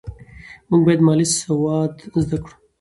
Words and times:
موږ 0.69 0.81
باید 0.85 1.01
مالي 1.07 1.25
سواد 1.39 1.93
زده 2.23 2.37
کړو. 2.43 2.53